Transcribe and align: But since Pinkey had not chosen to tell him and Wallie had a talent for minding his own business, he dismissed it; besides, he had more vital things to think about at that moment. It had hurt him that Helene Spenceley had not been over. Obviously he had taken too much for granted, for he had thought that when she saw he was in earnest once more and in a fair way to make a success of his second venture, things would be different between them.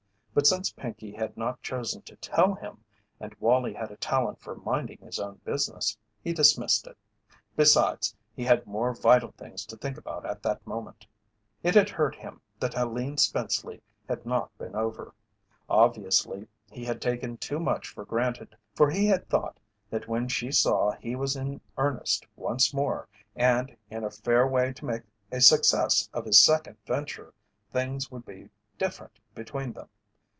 But 0.33 0.47
since 0.47 0.71
Pinkey 0.71 1.11
had 1.11 1.35
not 1.35 1.61
chosen 1.61 2.03
to 2.03 2.15
tell 2.15 2.53
him 2.53 2.85
and 3.19 3.35
Wallie 3.41 3.73
had 3.73 3.91
a 3.91 3.97
talent 3.97 4.39
for 4.39 4.55
minding 4.55 4.99
his 4.99 5.19
own 5.19 5.41
business, 5.43 5.97
he 6.21 6.31
dismissed 6.31 6.87
it; 6.87 6.97
besides, 7.57 8.15
he 8.33 8.45
had 8.45 8.65
more 8.65 8.93
vital 8.95 9.33
things 9.33 9.65
to 9.65 9.75
think 9.75 9.97
about 9.97 10.25
at 10.25 10.41
that 10.43 10.65
moment. 10.65 11.05
It 11.63 11.75
had 11.75 11.89
hurt 11.89 12.15
him 12.15 12.39
that 12.61 12.73
Helene 12.75 13.17
Spenceley 13.17 13.81
had 14.07 14.25
not 14.25 14.57
been 14.57 14.73
over. 14.73 15.13
Obviously 15.69 16.47
he 16.71 16.85
had 16.85 17.01
taken 17.01 17.35
too 17.35 17.59
much 17.59 17.89
for 17.89 18.05
granted, 18.05 18.55
for 18.73 18.89
he 18.89 19.07
had 19.07 19.27
thought 19.27 19.59
that 19.89 20.07
when 20.07 20.29
she 20.29 20.49
saw 20.49 20.93
he 20.93 21.13
was 21.13 21.35
in 21.35 21.59
earnest 21.77 22.25
once 22.37 22.73
more 22.73 23.09
and 23.35 23.75
in 23.89 24.05
a 24.05 24.09
fair 24.09 24.47
way 24.47 24.71
to 24.71 24.85
make 24.85 25.03
a 25.29 25.41
success 25.41 26.09
of 26.13 26.23
his 26.23 26.41
second 26.41 26.77
venture, 26.85 27.33
things 27.73 28.09
would 28.09 28.25
be 28.25 28.47
different 28.77 29.19
between 29.35 29.73
them. 29.73 29.89